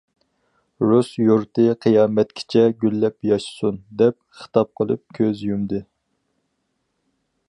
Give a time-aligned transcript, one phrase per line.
[0.91, 5.83] رۇس يۇرتى قىيامەتكىچە گۈللەپ ياشىسۇن!- دەپ خىتاب قىلىپ كۆز يۇمدى.